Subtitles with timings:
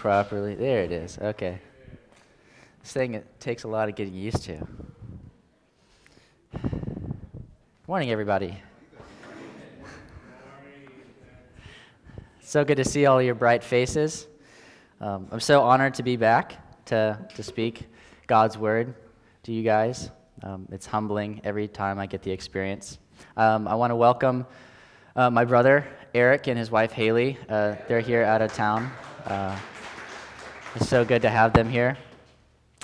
[0.00, 0.54] properly.
[0.54, 1.18] There it is.
[1.18, 1.60] Okay.
[2.82, 4.66] This thing it takes a lot of getting used to.
[7.86, 8.56] Morning, everybody.
[12.50, 14.26] So good to see all your bright faces.
[15.00, 17.86] Um, I'm so honored to be back to, to speak
[18.26, 18.92] God's word
[19.44, 20.10] to you guys.
[20.42, 22.98] Um, it's humbling every time I get the experience.
[23.36, 24.46] Um, I want to welcome
[25.14, 27.38] uh, my brother, Eric, and his wife, Haley.
[27.48, 28.90] Uh, they're here out of town.
[29.26, 29.56] Uh,
[30.74, 31.96] it's so good to have them here.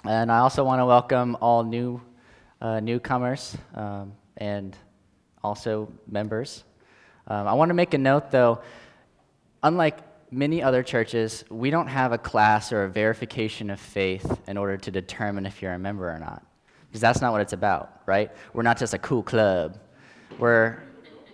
[0.05, 2.01] And I also want to welcome all new
[2.61, 4.77] uh, newcomers um, and
[5.43, 6.63] also members.
[7.27, 8.61] Um, I want to make a note, though.
[9.67, 9.99] Unlike
[10.31, 14.77] many other churches, we don't have a class or a verification of faith in order
[14.77, 16.47] to determine if you're a member or not.
[16.87, 18.31] Because that's not what it's about, right?
[18.55, 19.77] We're not just a cool club.
[20.39, 20.79] We're,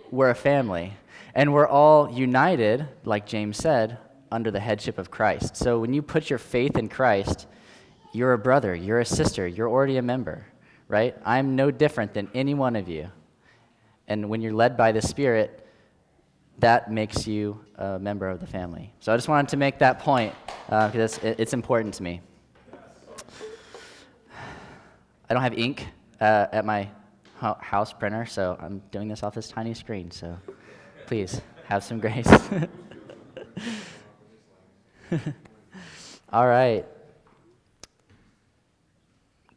[0.09, 0.93] we're a family.
[1.35, 3.99] And we're all united, like James said,
[4.31, 5.55] under the headship of Christ.
[5.55, 7.45] So when you put your faith in Christ,
[8.13, 10.43] you're a brother, you're a sister, you're already a member,
[10.87, 11.15] right?
[11.23, 13.11] I'm no different than any one of you.
[14.07, 15.62] And when you're led by the Spirit,
[16.59, 18.93] that makes you a member of the family.
[18.99, 20.33] So I just wanted to make that point
[20.65, 22.21] because uh, it's, it's, important to me.
[25.29, 25.87] I don't have ink
[26.21, 26.89] uh, at my
[27.39, 30.11] house printer, so I'm doing this off this tiny screen.
[30.11, 30.37] So
[31.07, 32.27] please have some grace.
[36.31, 36.85] All right.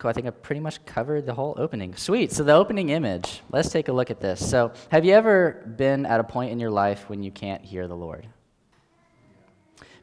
[0.07, 0.11] Cool.
[0.11, 1.97] I think I pretty much covered the whole opening.
[1.97, 2.31] Sweet.
[2.31, 4.39] So, the opening image, let's take a look at this.
[4.49, 7.89] So, have you ever been at a point in your life when you can't hear
[7.89, 8.29] the Lord?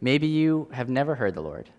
[0.02, 1.70] Maybe you have never heard the Lord.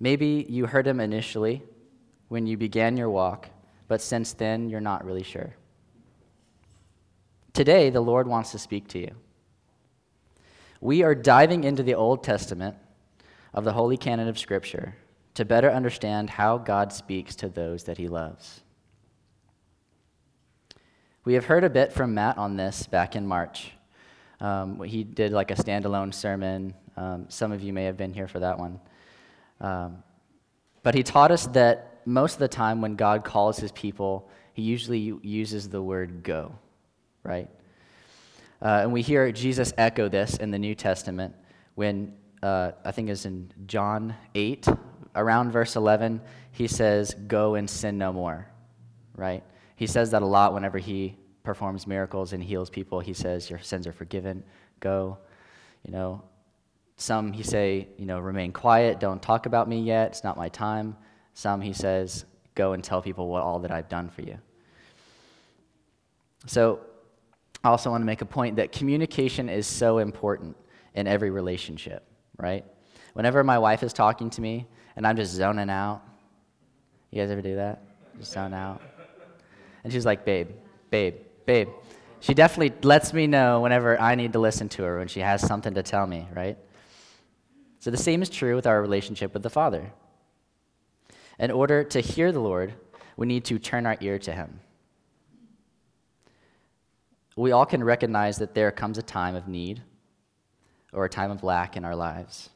[0.00, 1.62] Maybe you heard him initially
[2.26, 3.48] when you began your walk,
[3.86, 5.54] but since then you're not really sure.
[7.52, 9.14] Today, the Lord wants to speak to you.
[10.80, 12.74] We are diving into the Old Testament
[13.54, 14.96] of the Holy Canon of Scripture
[15.34, 18.60] to better understand how God speaks to those that he loves.
[21.24, 23.70] We have heard a bit from Matt on this back in March.
[24.40, 26.74] Um, he did like a standalone sermon.
[26.96, 28.80] Um, some of you may have been here for that one.
[29.60, 30.02] Um,
[30.82, 34.62] but he taught us that most of the time when God calls his people, he
[34.62, 36.52] usually uses the word go,
[37.22, 37.48] right?
[38.60, 41.34] Uh, and we hear Jesus echo this in the New Testament
[41.76, 44.66] when uh, I think it's in John 8,
[45.14, 48.46] around verse 11, he says, Go and sin no more,
[49.14, 49.42] right?
[49.76, 53.00] He says that a lot whenever he performs miracles and heals people.
[53.00, 54.44] He says, Your sins are forgiven,
[54.80, 55.18] go.
[55.84, 56.22] You know,
[56.96, 60.48] some he say, you know, remain quiet, don't talk about me yet, it's not my
[60.48, 60.96] time.
[61.34, 62.24] Some he says,
[62.54, 64.38] go and tell people what all that I've done for you.
[66.46, 66.80] So
[67.64, 70.56] I also want to make a point that communication is so important
[70.94, 72.04] in every relationship,
[72.36, 72.64] right?
[73.14, 74.66] Whenever my wife is talking to me
[74.96, 76.02] and I'm just zoning out,
[77.10, 77.82] you guys ever do that?
[78.18, 78.80] Just zone out.
[79.84, 80.48] And she's like, babe,
[80.90, 81.16] babe,
[81.46, 81.68] babe.
[82.20, 85.44] She definitely lets me know whenever I need to listen to her when she has
[85.46, 86.56] something to tell me, right?
[87.80, 89.92] So the same is true with our relationship with the Father.
[91.38, 92.74] In order to hear the Lord,
[93.16, 94.60] we need to turn our ear to Him
[97.36, 99.82] we all can recognize that there comes a time of need
[100.92, 102.50] or a time of lack in our lives.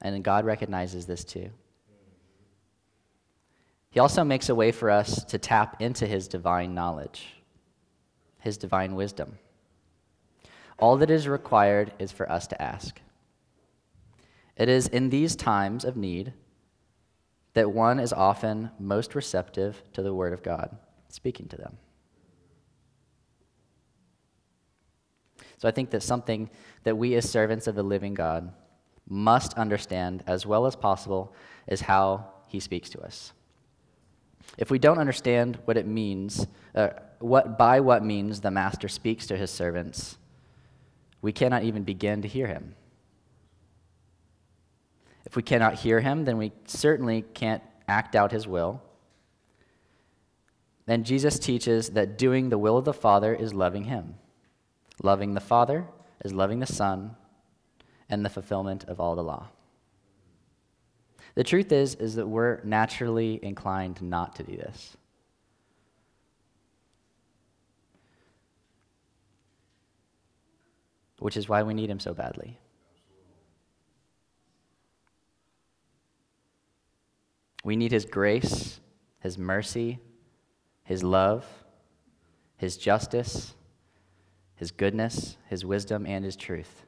[0.00, 1.50] And God recognizes this too.
[3.98, 7.34] He also makes a way for us to tap into His divine knowledge,
[8.38, 9.40] His divine wisdom.
[10.78, 13.00] All that is required is for us to ask.
[14.56, 16.32] It is in these times of need
[17.54, 20.78] that one is often most receptive to the Word of God
[21.08, 21.76] speaking to them.
[25.56, 26.50] So I think that something
[26.84, 28.52] that we as servants of the living God
[29.08, 31.34] must understand as well as possible
[31.66, 33.32] is how he speaks to us.
[34.58, 36.88] If we don't understand what it means, uh,
[37.20, 40.18] what by what means the master speaks to his servants,
[41.22, 42.74] we cannot even begin to hear him.
[45.24, 48.82] If we cannot hear him, then we certainly can't act out his will.
[50.86, 54.14] Then Jesus teaches that doing the will of the Father is loving him.
[55.02, 55.86] Loving the Father
[56.24, 57.14] is loving the Son
[58.08, 59.48] and the fulfillment of all the law.
[61.38, 64.96] The truth is is that we're naturally inclined not to do this.
[71.20, 72.58] which is why we need him so badly.
[77.64, 78.78] We need his grace,
[79.18, 79.98] his mercy,
[80.84, 81.44] his love,
[82.56, 83.54] his justice,
[84.54, 86.84] his goodness, his wisdom, and his truth.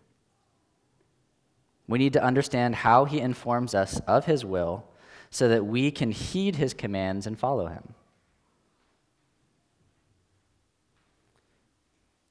[1.90, 4.84] We need to understand how he informs us of his will
[5.28, 7.94] so that we can heed his commands and follow him.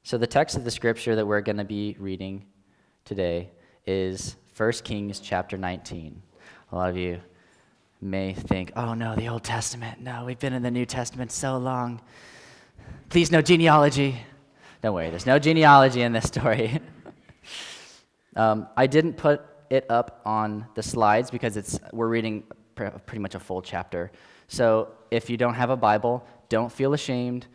[0.04, 2.46] So, the text of the scripture that we're going to be reading
[3.04, 3.50] today
[3.86, 6.22] is 1 Kings chapter 19.
[6.72, 7.20] A lot of you
[8.00, 10.00] may think, oh no, the Old Testament.
[10.00, 12.00] No, we've been in the New Testament so long.
[13.10, 14.22] Please, no genealogy.
[14.82, 16.80] Don't worry, there's no genealogy in this story.
[18.40, 23.36] um, I didn't put it up on the slides because it's, we're reading pretty much
[23.36, 24.12] a full chapter.
[24.48, 27.48] So if you don't have a Bible, don't feel ashamed.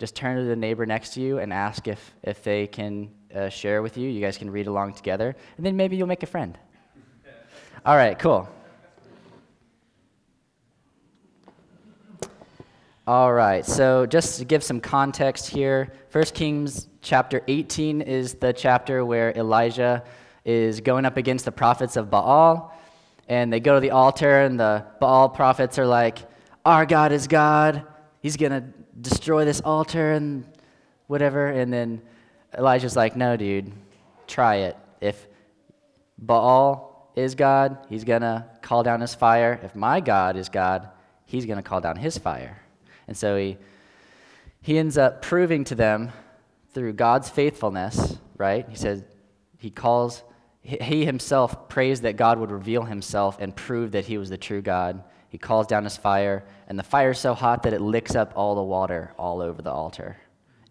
[0.00, 3.50] Just turn to the neighbor next to you and ask if, if they can uh,
[3.50, 4.10] share with you.
[4.10, 6.58] You guys can read along together, and then maybe you'll make a friend.
[7.86, 8.48] All right, cool.
[13.06, 18.52] All right, so just to give some context here, 1 Kings chapter 18 is the
[18.52, 20.02] chapter where Elijah
[20.44, 22.76] is going up against the prophets of Baal.
[23.28, 26.18] And they go to the altar, and the Baal prophets are like,
[26.64, 27.86] Our God is God.
[28.20, 28.64] He's going to
[29.00, 30.44] destroy this altar and
[31.06, 31.46] whatever.
[31.48, 32.02] And then
[32.56, 33.72] Elijah's like, No, dude,
[34.26, 34.76] try it.
[35.00, 35.26] If
[36.18, 39.60] Baal is God, he's going to call down his fire.
[39.62, 40.88] If my God is God,
[41.26, 42.62] he's going to call down his fire.
[43.06, 43.58] And so he,
[44.60, 46.12] he ends up proving to them
[46.72, 48.66] through God's faithfulness, right?
[48.68, 49.04] He says,
[49.58, 50.22] he calls,
[50.62, 54.62] he himself prays that God would reveal himself and prove that he was the true
[54.62, 55.02] God.
[55.28, 58.32] He calls down his fire, and the fire is so hot that it licks up
[58.36, 60.16] all the water all over the altar.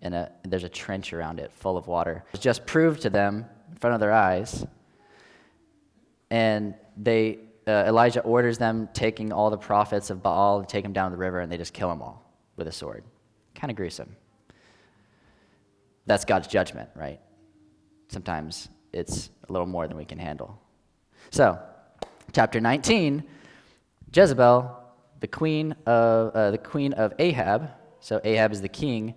[0.01, 2.23] And a, there's a trench around it full of water.
[2.33, 4.65] It's just proved to them in front of their eyes.
[6.29, 10.93] And they uh, Elijah orders them taking all the prophets of Baal to take them
[10.93, 13.03] down the river, and they just kill them all with a sword.
[13.55, 14.15] Kind of gruesome.
[16.05, 17.19] That's God's judgment, right?
[18.07, 20.59] Sometimes it's a little more than we can handle.
[21.29, 21.59] So,
[22.33, 23.23] chapter 19,
[24.13, 24.77] Jezebel,
[25.21, 27.69] the queen of uh, the queen of Ahab.
[28.01, 29.13] So Ahab is the king.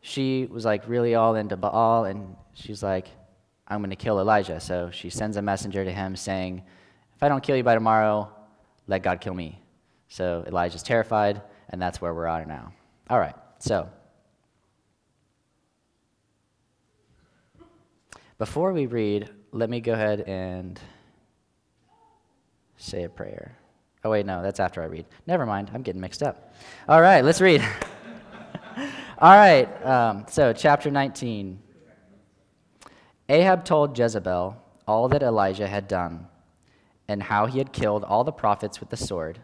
[0.00, 3.08] She was like really all into Baal, and she's like,
[3.68, 6.62] "I'm going to kill Elijah." So she sends a messenger to him saying
[7.14, 8.32] if I don't kill you by tomorrow,
[8.86, 9.60] let God kill me.
[10.08, 12.72] So Elijah's terrified, and that's where we're at now.
[13.10, 13.90] All right, so.
[18.40, 20.80] Before we read, let me go ahead and
[22.78, 23.58] say a prayer.
[24.02, 25.04] Oh, wait, no, that's after I read.
[25.26, 26.54] Never mind, I'm getting mixed up.
[26.88, 27.60] All right, let's read.
[29.18, 31.60] All right, um, so chapter 19.
[33.28, 36.26] Ahab told Jezebel all that Elijah had done
[37.08, 39.38] and how he had killed all the prophets with the sword.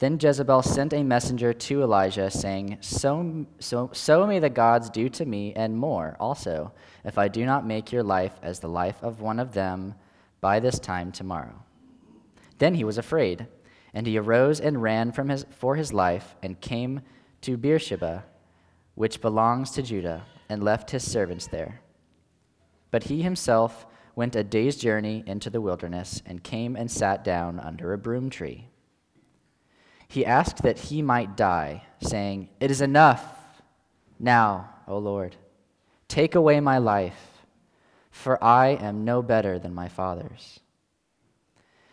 [0.00, 5.10] Then Jezebel sent a messenger to Elijah, saying, so, so, so may the gods do
[5.10, 6.72] to me, and more also,
[7.04, 9.94] if I do not make your life as the life of one of them
[10.40, 11.62] by this time tomorrow.
[12.56, 13.46] Then he was afraid,
[13.92, 17.02] and he arose and ran from his, for his life, and came
[17.42, 18.24] to Beersheba,
[18.94, 21.82] which belongs to Judah, and left his servants there.
[22.90, 27.60] But he himself went a day's journey into the wilderness and came and sat down
[27.60, 28.69] under a broom tree.
[30.10, 33.24] He asked that he might die, saying, It is enough.
[34.18, 35.36] Now, O Lord,
[36.08, 37.44] take away my life,
[38.10, 40.60] for I am no better than my fathers.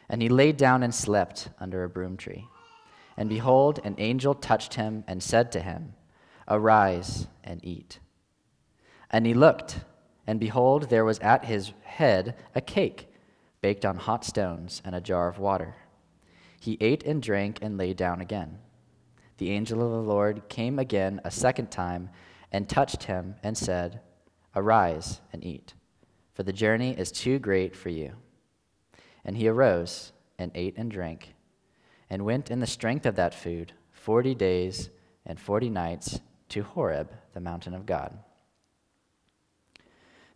[0.09, 2.47] And he laid down and slept under a broom tree.
[3.15, 5.93] And behold, an angel touched him and said to him,
[6.47, 7.99] Arise and eat.
[9.11, 9.81] And he looked
[10.27, 13.07] and behold, there was at his head a cake
[13.61, 15.75] baked on hot stones and a jar of water.
[16.59, 18.59] He ate and drank and lay down again.
[19.37, 22.09] The angel of the Lord came again a second time
[22.51, 24.01] and touched him and said,
[24.55, 25.73] Arise and eat,
[26.33, 28.13] for the journey is too great for you.
[29.23, 31.35] And he arose and ate and drank,
[32.09, 34.89] and went in the strength of that food forty days
[35.25, 38.17] and forty nights to Horeb, the mountain of God.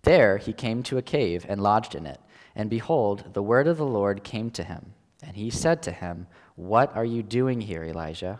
[0.03, 2.19] There he came to a cave and lodged in it.
[2.55, 4.93] And behold, the word of the Lord came to him.
[5.21, 8.39] And he said to him, What are you doing here, Elijah?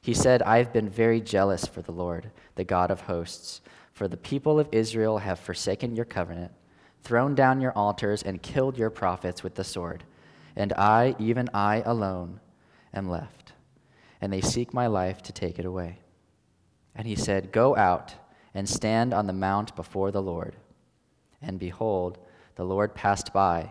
[0.00, 3.60] He said, I have been very jealous for the Lord, the God of hosts,
[3.92, 6.52] for the people of Israel have forsaken your covenant,
[7.02, 10.04] thrown down your altars, and killed your prophets with the sword.
[10.54, 12.40] And I, even I alone,
[12.94, 13.52] am left.
[14.20, 15.98] And they seek my life to take it away.
[16.94, 18.14] And he said, Go out
[18.54, 20.56] and stand on the mount before the Lord.
[21.42, 22.18] and behold,
[22.54, 23.70] the Lord passed by,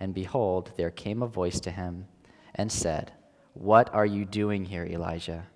[0.00, 2.06] And behold, there came a voice to him
[2.54, 3.12] and said,
[3.52, 5.46] What are you doing here, Elijah?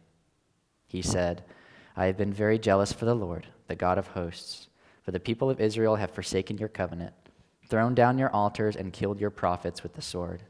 [0.86, 1.42] He said,
[1.96, 4.68] I have been very jealous for the Lord, the God of hosts,
[5.02, 7.14] for the people of Israel have forsaken your covenant,
[7.68, 10.42] thrown down your altars, and killed your prophets with the sword.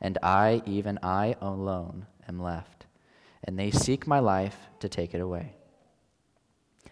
[0.00, 2.86] And I, even I alone, am left,
[3.44, 5.54] and they seek my life to take it away.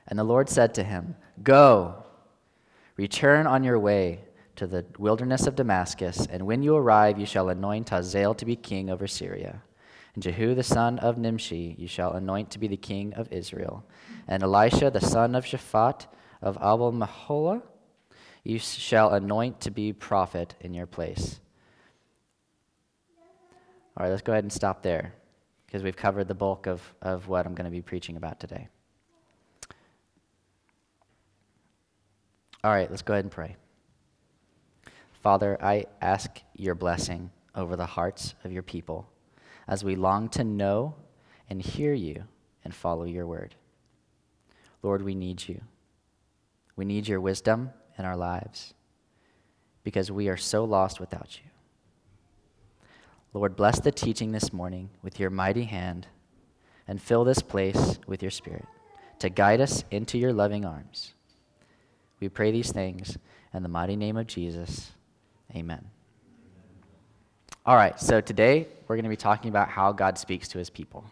[0.07, 2.05] And the Lord said to him, Go,
[2.97, 4.21] return on your way
[4.57, 8.57] to the wilderness of Damascus, and when you arrive, you shall anoint Hazael to be
[8.57, 9.63] king over Syria.
[10.15, 13.85] And Jehu the son of Nimshi you shall anoint to be the king of Israel.
[14.29, 16.07] And Elisha the son of Shaphat
[16.41, 17.63] of Abel Meholah
[18.45, 21.41] you shall anoint to be prophet in your place.
[23.97, 25.15] All right, let's go ahead and stop there
[25.67, 28.69] because we've covered the bulk of, of what I'm going to be preaching about today.
[32.63, 33.57] All right, let's go ahead and pray.
[35.25, 39.09] Father, I ask your blessing over the hearts of your people
[39.67, 40.97] as we long to know
[41.49, 42.25] and hear you
[42.63, 43.55] and follow your word.
[44.83, 45.63] Lord, we need you.
[46.77, 48.75] We need your wisdom in our lives
[49.83, 51.51] because we are so lost without you.
[53.33, 56.07] Lord, bless the teaching this morning with your mighty hand
[56.87, 58.67] and fill this place with your spirit
[59.21, 61.15] to guide us into your loving arms.
[62.21, 63.17] We pray these things
[63.55, 64.93] in the mighty name of Jesus.
[65.55, 65.85] Amen.
[67.65, 70.69] All right, so today we're going to be talking about how God speaks to his
[70.69, 71.05] people.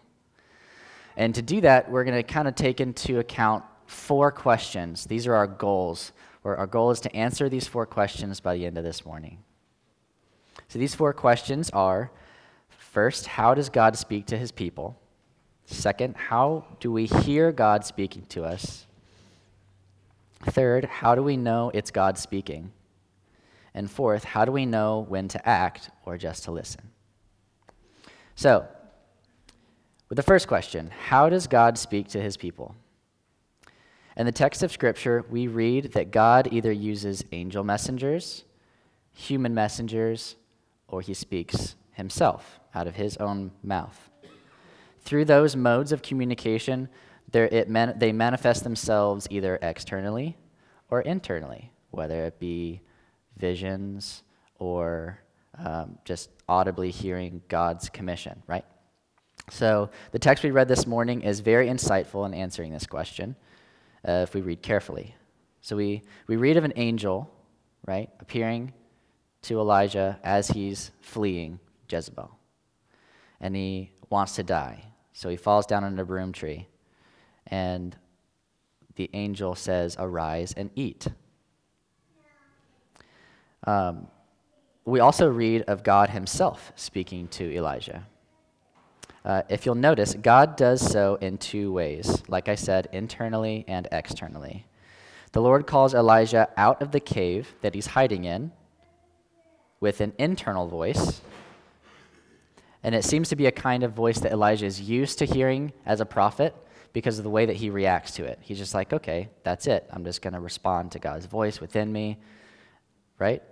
[1.17, 5.05] And to do that, we're going to kind of take into account four questions.
[5.05, 6.13] These are our goals.
[6.43, 9.39] Where our goal is to answer these four questions by the end of this morning.
[10.69, 12.11] So these four questions are
[12.69, 14.99] first, how does God speak to his people?
[15.67, 18.87] Second, how do we hear God speaking to us?
[20.41, 22.73] Third, how do we know it's God speaking?
[23.75, 26.91] And fourth, how do we know when to act or just to listen?
[28.35, 28.67] So,
[30.09, 32.75] with the first question, how does God speak to his people?
[34.17, 38.45] In the text of Scripture, we read that God either uses angel messengers,
[39.15, 40.37] human messengers,
[40.89, 44.11] or he speaks himself out of his own mouth.
[45.01, 46.89] Through those modes of communication,
[47.33, 50.37] man, they manifest themselves either externally
[50.91, 52.83] or internally, whether it be
[53.43, 54.23] visions
[54.61, 55.19] or
[55.59, 58.65] um, just audibly hearing God's commission, right?
[59.51, 63.35] So the text we read this morning is very insightful in answering this question
[64.07, 65.17] uh, if we read carefully.
[65.61, 67.29] So we, we read of an angel,
[67.85, 68.73] right, appearing
[69.43, 71.59] to Elijah as he's fleeing
[71.91, 72.31] Jezebel.
[73.41, 74.85] And he wants to die.
[75.13, 76.69] So he falls down on a broom tree
[77.49, 77.97] and
[78.95, 81.09] the angel says, Arise and eat.
[83.65, 84.09] Um,
[84.85, 88.07] we also read of God himself speaking to Elijah.
[89.25, 93.87] Uh, if you'll notice, God does so in two ways, like I said, internally and
[93.93, 94.67] externally.
[95.31, 98.51] The Lord calls Elijah out of the cave that he's hiding in
[99.79, 101.23] with an internal voice.
[102.83, 105.73] And it seems to be a kind of voice that Elijah is used to hearing
[105.87, 106.55] as a prophet
[106.93, 108.39] because of the way that he reacts to it.
[108.43, 109.87] He's just like, okay, that's it.
[109.91, 112.19] I'm just going to respond to God's voice within me,
[113.19, 113.43] right?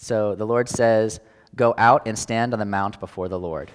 [0.00, 1.20] So the Lord says,
[1.54, 3.70] Go out and stand on the mount before the Lord.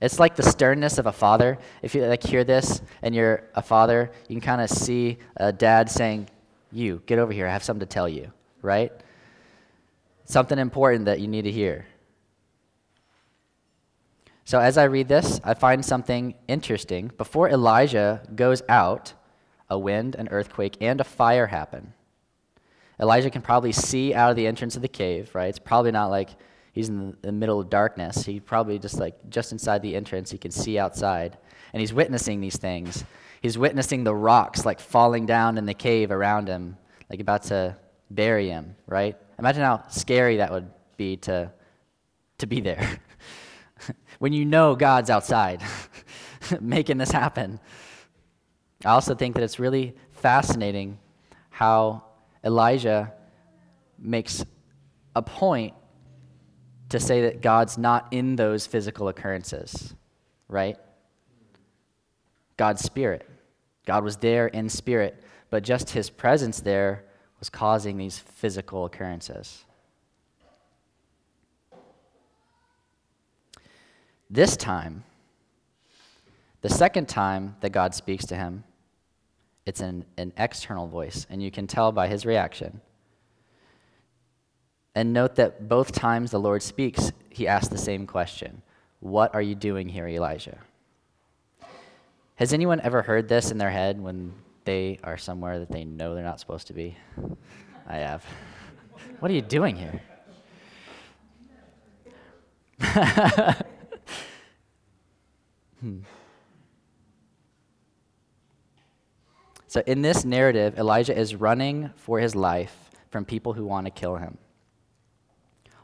[0.00, 1.58] It's like the sternness of a father.
[1.82, 5.52] If you like hear this and you're a father, you can kind of see a
[5.52, 6.28] dad saying,
[6.70, 7.46] "You get over here.
[7.46, 8.32] I have something to tell you."
[8.62, 8.92] Right?
[10.24, 11.86] Something important that you need to hear.
[14.44, 17.10] So as I read this, I find something interesting.
[17.18, 19.12] Before Elijah goes out,
[19.68, 21.92] a wind, an earthquake, and a fire happen.
[23.00, 25.48] Elijah can probably see out of the entrance of the cave, right?
[25.48, 26.30] It's probably not like
[26.72, 28.24] he's in the middle of darkness.
[28.24, 31.38] He probably just like just inside the entrance, he can see outside.
[31.72, 33.04] And he's witnessing these things.
[33.40, 36.76] He's witnessing the rocks like falling down in the cave around him,
[37.10, 37.76] like about to
[38.10, 39.16] bury him, right?
[39.38, 41.50] Imagine how scary that would be to
[42.38, 43.00] to be there.
[44.18, 45.62] when you know God's outside
[46.60, 47.58] making this happen.
[48.84, 50.98] I also think that it's really fascinating
[51.50, 52.04] how
[52.44, 53.12] Elijah
[53.98, 54.44] makes
[55.14, 55.74] a point
[56.88, 59.94] to say that God's not in those physical occurrences,
[60.48, 60.76] right?
[62.56, 63.28] God's spirit.
[63.86, 67.04] God was there in spirit, but just his presence there
[67.38, 69.64] was causing these physical occurrences.
[74.30, 75.04] This time,
[76.60, 78.64] the second time that God speaks to him,
[79.64, 82.80] it's an, an external voice, and you can tell by his reaction.
[84.94, 88.62] And note that both times the Lord speaks, he asks the same question
[89.00, 90.58] What are you doing here, Elijah?
[92.36, 94.32] Has anyone ever heard this in their head when
[94.64, 96.96] they are somewhere that they know they're not supposed to be?
[97.86, 98.24] I have.
[99.18, 100.00] What are you doing here?
[105.80, 105.98] hmm.
[109.72, 113.90] So, in this narrative, Elijah is running for his life from people who want to
[113.90, 114.36] kill him.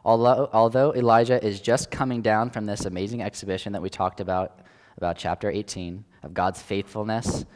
[0.05, 4.61] Although, although Elijah is just coming down from this amazing exhibition that we talked about,
[4.99, 7.47] about chapter 18, of God's faithfulness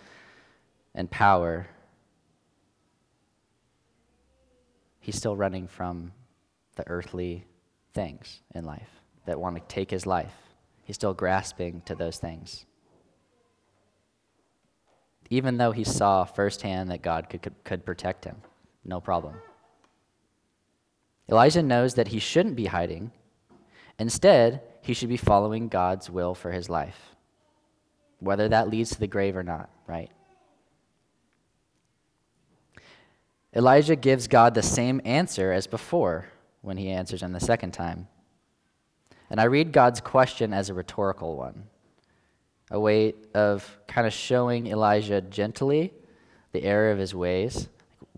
[0.94, 1.66] and power,
[5.00, 6.12] he's still running from
[6.76, 7.44] the earthly
[7.92, 10.32] things in life that want to take his life.
[10.84, 12.64] He's still grasping to those things.
[15.32, 18.36] Even though he saw firsthand that God could, could, could protect him,
[18.84, 19.36] no problem.
[21.26, 23.12] Elijah knows that he shouldn't be hiding.
[23.98, 27.16] Instead, he should be following God's will for his life,
[28.18, 30.10] whether that leads to the grave or not, right?
[33.56, 36.26] Elijah gives God the same answer as before
[36.60, 38.06] when he answers him the second time.
[39.30, 41.68] And I read God's question as a rhetorical one,
[42.72, 45.92] a way of kind of showing Elijah gently
[46.52, 47.68] the error of his ways.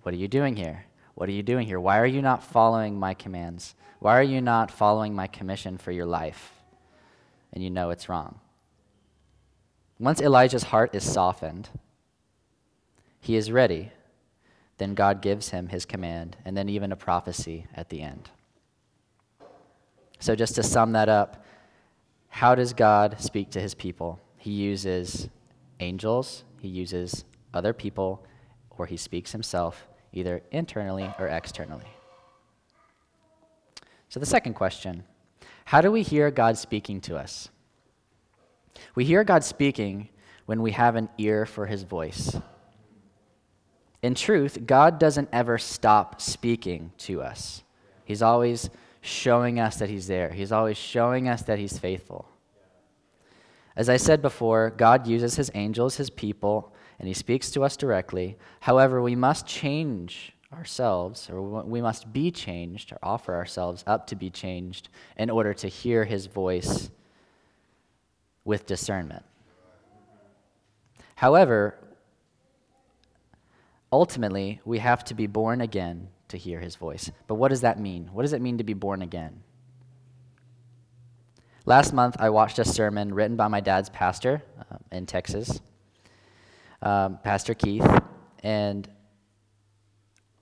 [0.02, 0.86] What are you doing here?
[1.16, 1.80] What are you doing here?
[1.80, 3.74] Why are you not following my commands?
[3.98, 6.52] Why are you not following my commission for your life?
[7.52, 8.38] And you know it's wrong.
[9.98, 11.68] Once Elijah's heart is softened,
[13.20, 13.90] he is ready.
[14.78, 18.30] Then God gives him his command, and then even a prophecy at the end.
[20.18, 21.44] So, just to sum that up,
[22.28, 24.20] how does God speak to his people?
[24.44, 25.30] He uses
[25.80, 28.26] angels, he uses other people,
[28.76, 31.86] or he speaks himself either internally or externally.
[34.10, 35.04] So, the second question
[35.64, 37.48] how do we hear God speaking to us?
[38.94, 40.10] We hear God speaking
[40.44, 42.36] when we have an ear for his voice.
[44.02, 47.62] In truth, God doesn't ever stop speaking to us.
[48.04, 48.68] He's always
[49.00, 52.28] showing us that He's there, He's always showing us that He's faithful.
[53.76, 57.76] As I said before, God uses His angels, His people, and he speaks to us
[57.76, 58.36] directly.
[58.60, 64.16] However, we must change ourselves, or we must be changed, or offer ourselves up to
[64.16, 66.90] be changed in order to hear his voice
[68.44, 69.24] with discernment.
[71.16, 71.76] However,
[73.92, 77.10] ultimately, we have to be born again to hear his voice.
[77.26, 78.10] But what does that mean?
[78.12, 79.42] What does it mean to be born again?
[81.66, 85.60] Last month, I watched a sermon written by my dad's pastor uh, in Texas
[86.84, 87.86] um, Pastor Keith,
[88.42, 88.88] and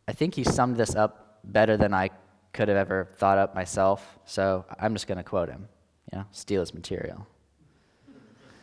[0.08, 2.10] I think he summed this up better than I
[2.52, 4.18] could have ever thought up myself.
[4.24, 5.68] So I'm just going to quote him,
[6.12, 7.26] you know, steal his material.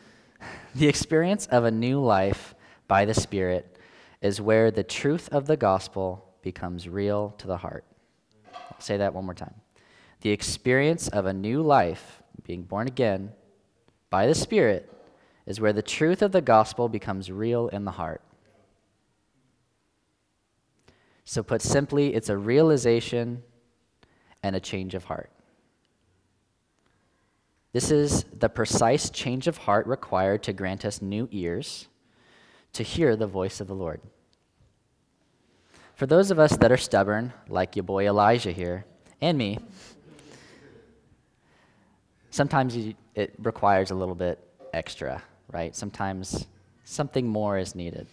[0.74, 2.54] the experience of a new life
[2.86, 3.78] by the Spirit
[4.20, 7.84] is where the truth of the gospel becomes real to the heart.
[8.54, 9.54] I'll say that one more time.
[10.20, 12.19] The experience of a new life,
[12.50, 13.30] being born again
[14.10, 14.92] by the Spirit,
[15.46, 18.22] is where the truth of the gospel becomes real in the heart.
[21.24, 23.44] So, put simply, it's a realization
[24.42, 25.30] and a change of heart.
[27.72, 31.86] This is the precise change of heart required to grant us new ears
[32.72, 34.00] to hear the voice of the Lord.
[35.94, 38.86] For those of us that are stubborn, like your boy Elijah here,
[39.20, 39.60] and me,
[42.30, 42.76] sometimes
[43.14, 44.38] it requires a little bit
[44.72, 45.74] extra right?
[45.74, 46.46] Sometimes
[46.84, 48.06] something more is needed.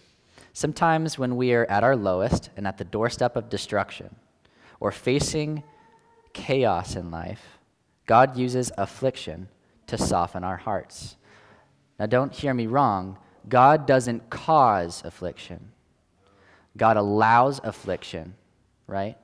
[0.52, 4.14] Sometimes when we are at our lowest and at the doorstep of destruction
[4.80, 5.62] or facing
[6.32, 7.58] chaos in life,
[8.06, 9.48] God uses affliction
[9.86, 11.16] to soften our hearts.
[11.98, 13.18] Now, don't hear me wrong.
[13.48, 15.72] God doesn't cause affliction,
[16.76, 18.34] God allows affliction,
[18.86, 19.16] right?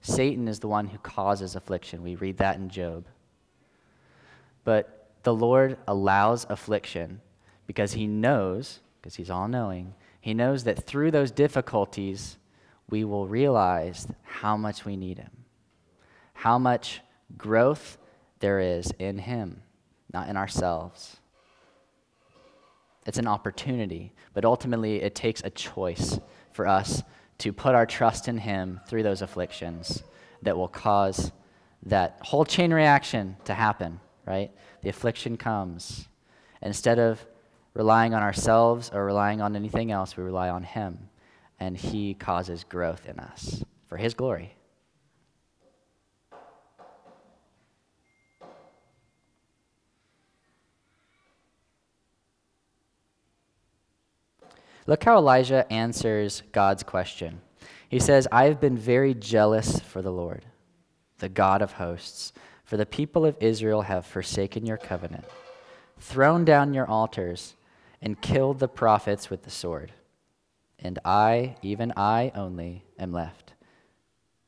[0.00, 2.02] Satan is the one who causes affliction.
[2.02, 3.04] We read that in Job.
[4.68, 7.22] But the Lord allows affliction
[7.66, 12.36] because he knows, because he's all knowing, he knows that through those difficulties,
[12.90, 15.30] we will realize how much we need Him,
[16.34, 17.00] how much
[17.38, 17.96] growth
[18.40, 19.62] there is in Him,
[20.12, 21.16] not in ourselves.
[23.06, 26.20] It's an opportunity, but ultimately it takes a choice
[26.52, 27.02] for us
[27.38, 30.02] to put our trust in Him through those afflictions
[30.42, 31.32] that will cause
[31.84, 34.50] that whole chain reaction to happen, right?
[34.82, 36.06] The affliction comes.
[36.60, 37.26] Instead of
[37.72, 41.08] relying on ourselves or relying on anything else, we rely on Him,
[41.58, 44.54] and He causes growth in us for His glory.
[54.86, 57.42] Look how Elijah answers God's question.
[57.88, 60.46] He says, I have been very jealous for the Lord,
[61.18, 62.32] the God of hosts,
[62.68, 65.24] for the people of Israel have forsaken your covenant,
[65.98, 67.56] thrown down your altars,
[68.02, 69.90] and killed the prophets with the sword.
[70.78, 73.54] And I, even I only, am left,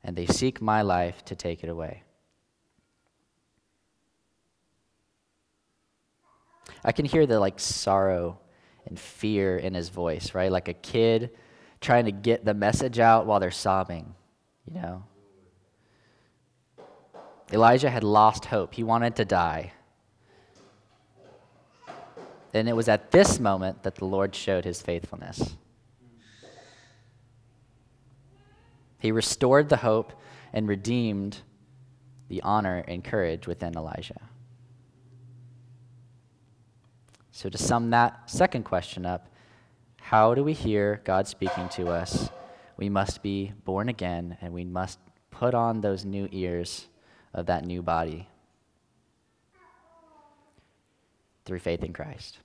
[0.05, 2.03] and they seek my life to take it away.
[6.85, 8.39] I can hear the like sorrow
[8.85, 10.53] and fear in his voice, right?
[10.53, 11.31] Like a kid
[11.81, 14.15] trying to get the message out while they're sobbing,
[14.67, 15.05] you know?
[17.53, 18.75] Elijah had lost hope.
[18.75, 19.73] He wanted to die.
[22.55, 25.57] And it was at this moment that the Lord showed his faithfulness.
[28.99, 30.13] He restored the hope
[30.53, 31.39] and redeemed
[32.29, 34.21] the honor and courage within Elijah.
[37.33, 39.29] So, to sum that second question up,
[39.97, 42.29] how do we hear God speaking to us?
[42.77, 44.99] We must be born again and we must
[45.31, 46.90] put on those new ears
[47.33, 48.29] of that new body
[51.45, 52.39] through faith in Christ.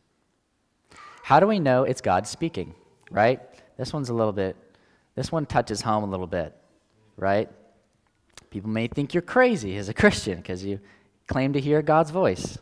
[1.24, 2.76] How do we know it's God speaking,
[3.10, 3.40] right?
[3.78, 4.56] This one's a little bit,
[5.16, 6.56] this one touches home a little bit,
[7.18, 7.50] right?
[8.50, 10.80] People may think you're crazy as a Christian because you
[11.28, 12.58] claim to hear God's voice.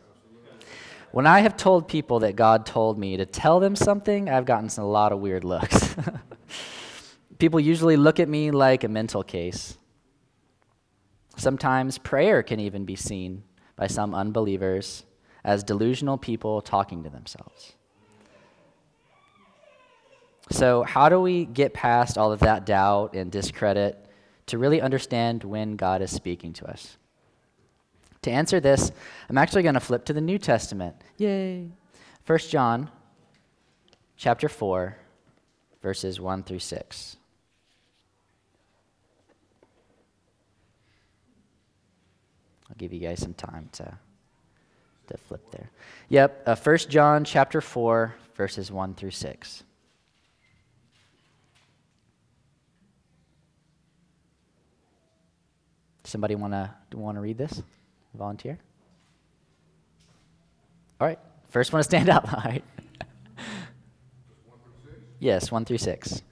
[1.12, 4.68] When I have told people that God told me to tell them something, I've gotten
[4.76, 5.94] a lot of weird looks.
[7.38, 9.76] people usually look at me like a mental case.
[11.36, 13.42] Sometimes prayer can even be seen
[13.76, 15.04] by some unbelievers
[15.42, 17.74] as delusional people talking to themselves.
[20.50, 24.06] So, how do we get past all of that doubt and discredit
[24.46, 26.96] to really understand when God is speaking to us?
[28.22, 28.92] To answer this,
[29.28, 30.96] I'm actually going to flip to the New Testament.
[31.16, 31.70] Yay.
[32.26, 32.90] 1 John
[34.16, 34.96] chapter 4
[35.82, 37.16] verses 1 through 6.
[42.68, 43.98] I'll give you guys some time to,
[45.08, 45.70] to flip there.
[46.08, 49.64] Yep, uh, 1 John chapter 4 verses 1 through 6.
[56.04, 57.62] Somebody want to want to read this?
[58.14, 58.58] Volunteer?
[61.00, 61.18] All right.
[61.50, 62.32] First one to stand up.
[62.32, 62.64] All right.
[65.18, 66.22] yes, one through six.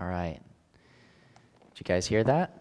[0.00, 0.40] All right.
[1.74, 2.56] Did you guys hear that?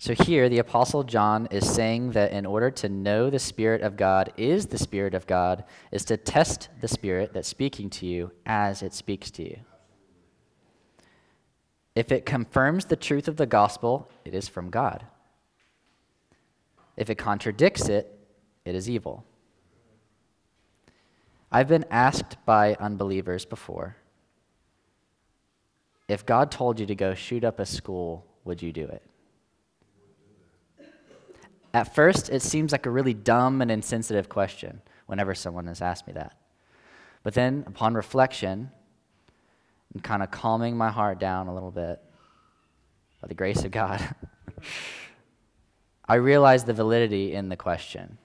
[0.00, 3.96] So, here, the Apostle John is saying that in order to know the Spirit of
[3.96, 8.30] God is the Spirit of God, is to test the Spirit that's speaking to you
[8.46, 9.58] as it speaks to you.
[11.96, 15.04] If it confirms the truth of the gospel, it is from God.
[16.96, 18.16] If it contradicts it,
[18.64, 19.24] it is evil.
[21.50, 23.96] I've been asked by unbelievers before
[26.08, 29.02] if God told you to go shoot up a school, would you do it?
[31.74, 34.80] At first, it seems like a really dumb and insensitive question.
[35.06, 36.36] whenever someone has asked me that.
[37.22, 38.70] But then, upon reflection
[39.94, 41.98] and kind of calming my heart down a little bit
[43.22, 44.02] by the grace of God,
[46.08, 48.18] I realized the validity in the question.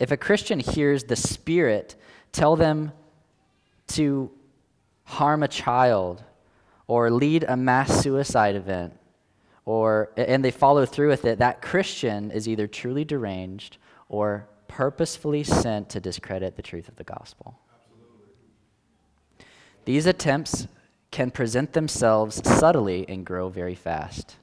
[0.00, 1.94] If a Christian hears the Spirit
[2.32, 2.90] tell them
[3.88, 4.30] to
[5.04, 6.24] harm a child
[6.88, 8.96] or lead a mass suicide event
[9.64, 13.76] or and they follow through with it that christian is either truly deranged
[14.08, 17.58] or purposefully sent to discredit the truth of the gospel.
[17.74, 19.46] Absolutely.
[19.84, 20.68] these attempts
[21.10, 24.36] can present themselves subtly and grow very fast.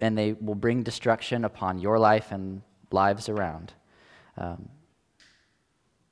[0.00, 3.72] And they will bring destruction upon your life and lives around
[4.36, 4.68] um,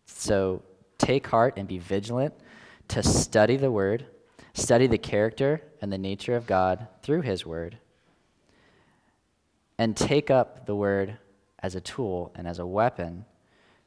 [0.06, 0.62] so
[0.98, 2.34] take heart and be vigilant
[2.88, 4.06] to study the Word,
[4.54, 7.78] study the character and the nature of God through His Word,
[9.78, 11.18] and take up the Word
[11.60, 13.24] as a tool and as a weapon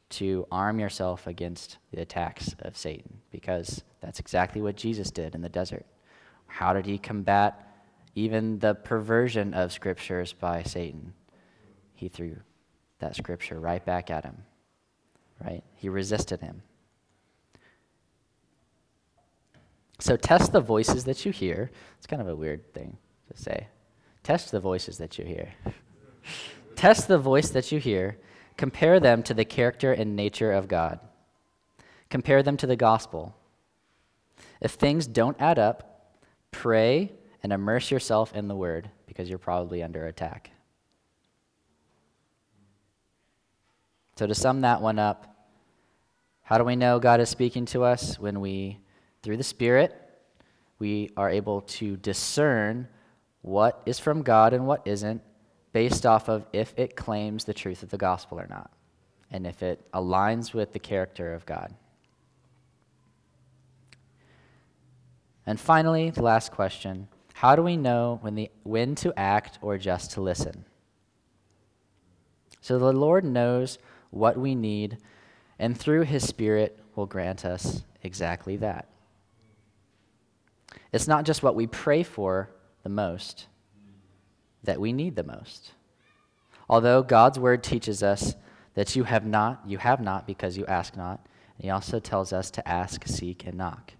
[0.07, 5.41] to arm yourself against the attacks of Satan, because that's exactly what Jesus did in
[5.41, 5.85] the desert.
[6.47, 7.61] How did he combat
[8.13, 11.13] even the perversion of scriptures by Satan?
[11.95, 12.37] He threw
[12.99, 14.37] that scripture right back at him,
[15.43, 15.63] right?
[15.75, 16.61] He resisted him.
[19.99, 21.71] So test the voices that you hear.
[21.97, 22.97] It's kind of a weird thing
[23.31, 23.67] to say.
[24.23, 25.53] Test the voices that you hear.
[26.75, 28.17] test the voice that you hear.
[28.57, 30.99] Compare them to the character and nature of God.
[32.09, 33.35] Compare them to the gospel.
[34.61, 36.15] If things don't add up,
[36.51, 37.11] pray
[37.43, 40.51] and immerse yourself in the word because you're probably under attack.
[44.17, 45.35] So, to sum that one up,
[46.41, 48.17] how do we know God is speaking to us?
[48.17, 48.79] When we
[49.21, 49.93] through the Spirit,
[50.79, 52.87] we are able to discern
[53.41, 55.21] what is from God and what isn't
[55.73, 58.71] based off of if it claims the truth of the gospel or not,
[59.31, 61.73] and if it aligns with the character of God.
[65.45, 69.77] And finally, the last question How do we know when, the, when to act or
[69.77, 70.63] just to listen?
[72.61, 73.77] So the Lord knows
[74.15, 74.97] what we need,
[75.59, 78.87] and through His Spirit will grant us exactly that.
[80.91, 82.49] It's not just what we pray for
[82.83, 83.47] the most
[84.63, 85.73] that we need the most.
[86.69, 88.35] Although God's word teaches us
[88.73, 91.25] that you have not, you have not because you ask not.
[91.57, 93.93] And he also tells us to ask, seek, and knock,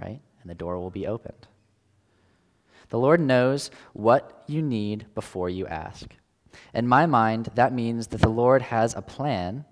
[0.00, 0.20] right?
[0.40, 1.46] And the door will be opened.
[2.90, 6.14] The Lord knows what you need before you ask.
[6.74, 9.64] In my mind, that means that the Lord has a plan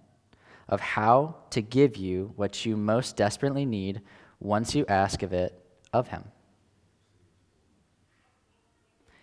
[0.69, 4.01] of how to give you what you most desperately need
[4.41, 5.59] once you ask of it
[5.93, 6.25] of Him.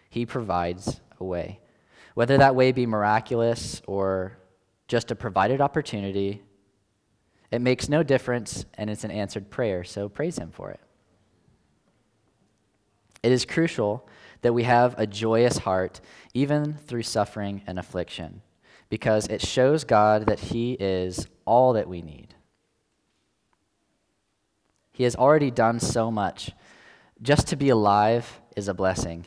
[0.09, 1.59] He provides a way.
[2.13, 4.37] Whether that way be miraculous or
[4.87, 6.43] just a provided opportunity,
[7.51, 10.79] it makes no difference and it's an answered prayer, so praise Him for it.
[13.23, 14.07] It is crucial
[14.43, 15.99] that we have a joyous heart,
[16.33, 18.41] even through suffering and affliction,
[18.89, 22.35] because it shows God that He is all that we need.
[24.91, 26.51] He has already done so much.
[27.21, 29.25] Just to be alive is a blessing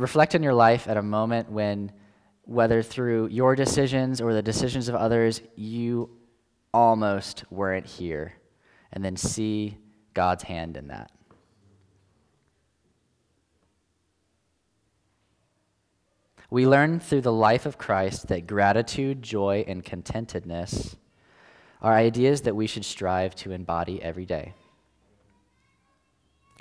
[0.00, 1.92] reflect on your life at a moment when,
[2.42, 6.10] whether through your decisions or the decisions of others, you
[6.72, 8.32] almost weren't here,
[8.92, 9.76] and then see
[10.14, 11.10] God's hand in that.
[16.50, 20.96] We learn through the life of Christ that gratitude, joy, and contentedness
[21.80, 24.54] are ideas that we should strive to embody every day.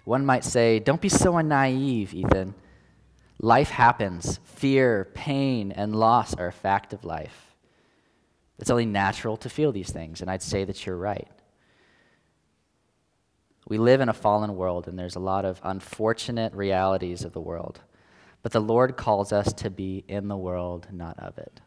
[0.05, 2.53] One might say, Don't be so naive, Ethan.
[3.41, 4.39] Life happens.
[4.43, 7.55] Fear, pain, and loss are a fact of life.
[8.59, 11.27] It's only natural to feel these things, and I'd say that you're right.
[13.67, 17.41] We live in a fallen world, and there's a lot of unfortunate realities of the
[17.41, 17.79] world.
[18.41, 21.61] But the Lord calls us to be in the world, not of it.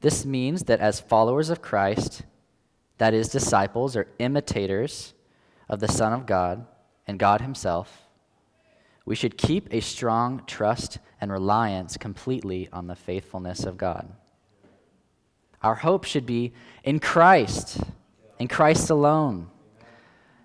[0.00, 2.22] This means that as followers of Christ,
[2.98, 5.14] that is, disciples or imitators
[5.68, 6.66] of the Son of God
[7.06, 8.04] and God Himself,
[9.04, 14.12] we should keep a strong trust and reliance completely on the faithfulness of God.
[15.62, 16.52] Our hope should be
[16.84, 17.80] in Christ,
[18.38, 19.50] in Christ alone,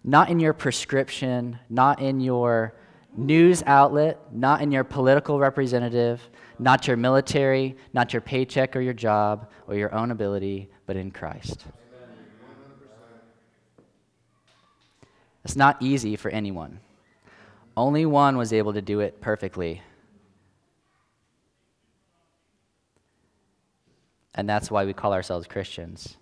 [0.03, 2.73] not in your prescription, not in your
[3.15, 6.21] news outlet, not in your political representative,
[6.59, 11.11] not your military, not your paycheck or your job or your own ability, but in
[11.11, 11.65] Christ.
[15.43, 16.79] It's not easy for anyone.
[17.75, 19.81] Only one was able to do it perfectly.
[24.35, 26.17] And that's why we call ourselves Christians.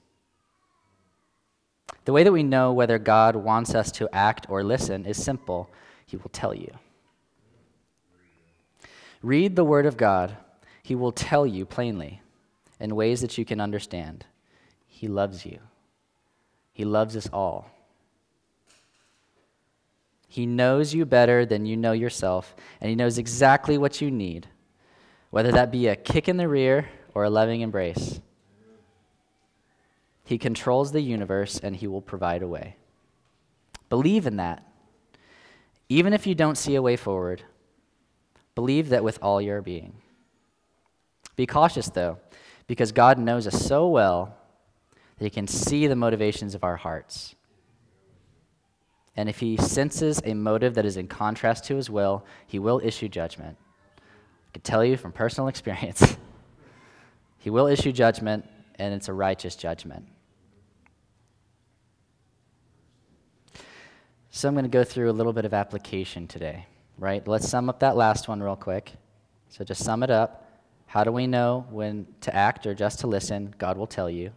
[2.06, 5.70] The way that we know whether God wants us to act or listen is simple.
[6.12, 6.74] He will tell you.
[9.24, 10.36] Read the Word of God,
[10.84, 12.22] He will tell you plainly
[12.82, 14.26] in ways that you can understand.
[14.86, 15.60] He loves you,
[16.74, 17.72] He loves us all.
[20.28, 24.48] He knows you better than you know yourself, and He knows exactly what you need,
[25.30, 28.20] whether that be a kick in the rear or a loving embrace.
[30.26, 32.76] He controls the universe, and He will provide a way.
[33.88, 34.66] Believe in that.
[35.92, 37.44] Even if you don't see a way forward,
[38.56, 39.92] believe that with all your being.
[41.36, 42.18] Be cautious, though,
[42.66, 44.34] because God knows us so well
[45.18, 47.36] that He can see the motivations of our hearts.
[49.18, 52.80] And if he senses a motive that is in contrast to his will, he will
[52.82, 53.58] issue judgment.
[53.98, 56.16] I can tell you from personal experience.
[57.38, 60.08] he will issue judgment, and it's a righteous judgment.
[64.34, 66.66] So I'm going to go through a little bit of application today,
[66.98, 67.28] right?
[67.28, 68.94] Let's sum up that last one real quick.
[69.50, 70.48] So just sum it up.
[70.86, 73.54] How do we know when to act or just to listen?
[73.58, 74.32] God will tell you.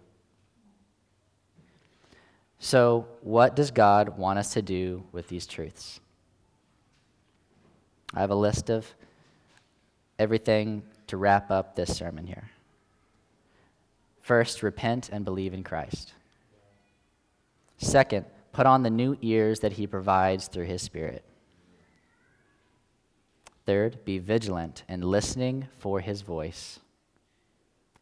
[2.59, 6.01] So, what does God want us to do with these truths?
[8.13, 8.87] I have a list of
[10.19, 12.51] everything to wrap up this sermon here.
[14.23, 16.15] First, repent and believe in Christ.
[17.79, 18.25] Second,
[18.55, 21.25] put on the new ears that he provides through his Spirit.
[23.67, 26.79] Third, be vigilant in listening for his voice.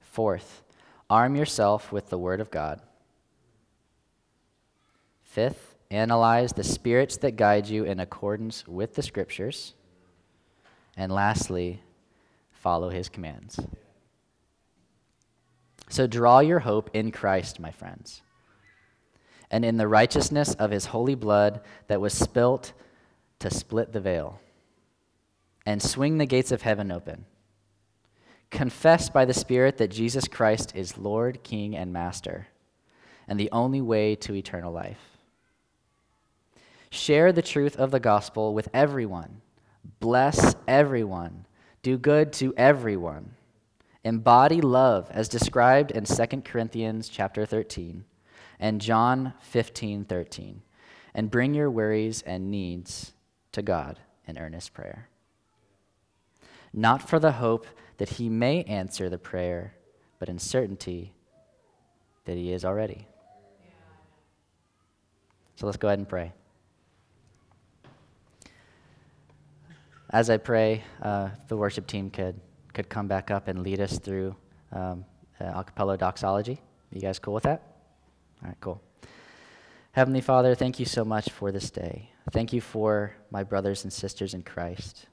[0.01, 0.63] Fourth,
[1.09, 2.83] arm yourself with the Word of God.
[5.23, 9.73] Fifth, analyze the spirits that guide you in accordance with the scriptures.
[10.97, 11.81] And lastly,
[12.51, 13.59] follow his commands.
[15.89, 18.21] So draw your hope in Christ, my friends,
[19.53, 22.73] and in the righteousness of his holy blood that was spilt
[23.39, 24.41] to split the veil
[25.67, 27.27] and swing the gates of heaven open.
[28.51, 32.49] Confess by the Spirit that Jesus Christ is Lord, King, and Master,
[33.29, 35.19] and the only way to eternal life.
[36.91, 39.43] Share the truth of the gospel with everyone.
[40.01, 41.47] Bless everyone.
[41.83, 43.35] Do good to everyone.
[44.05, 48.05] Embody love as described in 2 Corinthians chapter 13
[48.63, 50.63] and John 15:13.
[51.15, 53.13] And bring your worries and needs
[53.53, 55.11] to God in earnest prayer.
[56.73, 57.67] Not for the hope
[57.99, 59.75] that he may answer the prayer,
[60.19, 61.13] but in certainty
[62.25, 63.07] that he is already.
[65.57, 66.33] So let's go ahead and pray.
[70.13, 72.39] as I pray, uh, the worship team could,
[72.75, 74.37] could come back up and lead us through
[74.71, 75.05] um,
[75.41, 76.61] uh, acapella doxology.
[76.93, 77.72] You guys cool with that?
[78.43, 78.83] All right, cool.
[79.93, 82.11] Heavenly Father, thank you so much for this day.
[82.33, 85.07] Thank you for my brothers and sisters in Christ.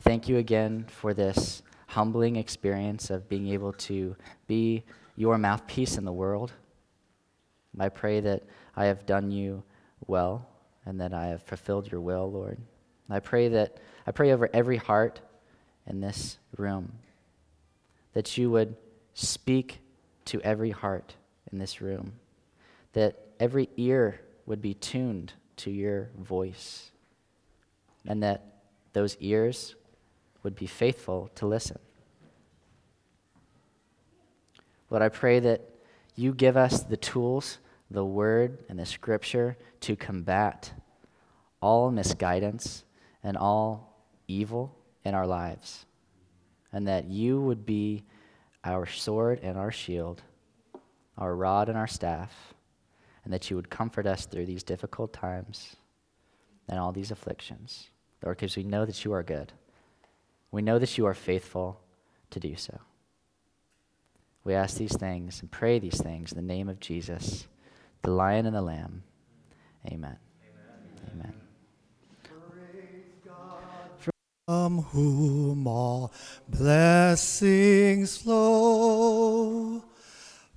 [0.00, 4.14] Thank you again for this humbling experience of being able to
[4.46, 4.84] be
[5.16, 6.52] your mouthpiece in the world.
[7.78, 8.44] I pray that
[8.76, 9.62] I have done you
[10.06, 10.46] well
[10.84, 12.58] and that I have fulfilled your will, Lord.
[13.10, 15.20] I pray that I pray over every heart
[15.86, 16.92] in this room
[18.12, 18.76] that you would
[19.14, 19.80] speak
[20.26, 21.14] to every heart
[21.50, 22.12] in this room,
[22.92, 26.90] that every ear would be tuned to your voice,
[28.06, 28.60] and that
[28.92, 29.74] those ears
[30.42, 31.78] would be faithful to listen.
[34.90, 35.62] Lord, I pray that
[36.14, 37.58] you give us the tools,
[37.90, 40.72] the word, and the scripture to combat
[41.60, 42.84] all misguidance
[43.22, 43.96] and all
[44.26, 44.74] evil
[45.04, 45.86] in our lives,
[46.72, 48.04] and that you would be
[48.64, 50.22] our sword and our shield,
[51.16, 52.54] our rod and our staff,
[53.28, 55.76] and that you would comfort us through these difficult times
[56.66, 57.90] and all these afflictions.
[58.24, 59.52] Lord, because we know that you are good.
[60.50, 61.78] We know that you are faithful
[62.30, 62.80] to do so.
[64.44, 67.46] We ask these things and pray these things in the name of Jesus,
[68.00, 69.02] the lion and the lamb.
[69.86, 70.16] Amen.
[71.12, 71.12] Amen.
[71.12, 71.34] Amen.
[74.46, 76.14] From whom all
[76.48, 79.84] blessings flow.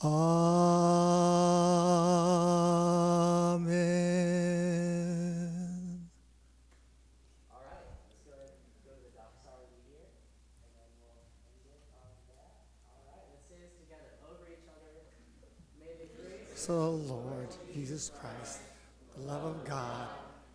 [0.00, 0.14] Amen.
[7.50, 10.06] All right, let's go ahead and go to the doxology here,
[10.62, 11.18] and then we'll
[11.50, 12.62] end it on that.
[12.94, 15.02] All right, let's say this together over each other.
[15.82, 18.62] May the grace of so, the Lord Jesus Christ,
[19.16, 20.06] the love of God,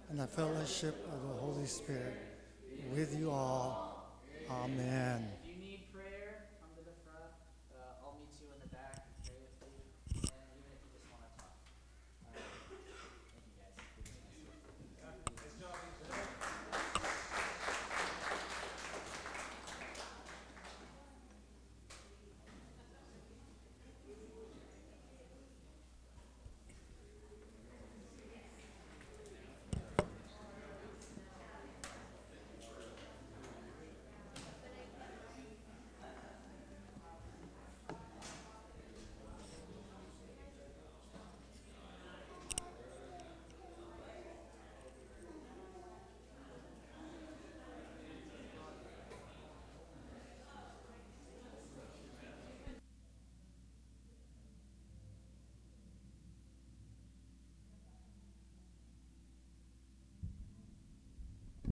[0.09, 2.15] and the fellowship of the Holy Spirit
[2.95, 4.07] with you all.
[4.49, 5.42] Amen.